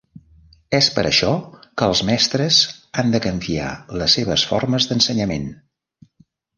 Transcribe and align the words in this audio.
És 0.77 0.87
per 0.95 1.03
això 1.09 1.29
que 1.81 1.89
els 1.91 2.01
mestres 2.09 2.63
han 3.03 3.15
de 3.17 3.23
canviar 3.29 3.71
les 4.03 4.19
seves 4.21 4.51
formes 4.55 4.93
d'ensenyament. 4.93 5.51